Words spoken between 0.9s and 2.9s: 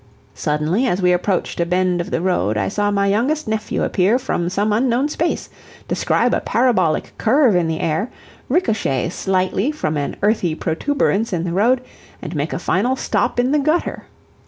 we approached a bend of the road, I saw